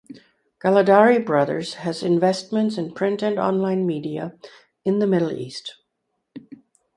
Galadari 0.59 1.23
Brothers 1.23 1.75
has 1.75 2.01
investments 2.01 2.75
in 2.75 2.91
print 2.95 3.21
and 3.21 3.37
online 3.37 3.85
media 3.85 4.33
in 4.83 4.97
the 4.97 5.05
Middle 5.05 5.31
East. 5.31 5.77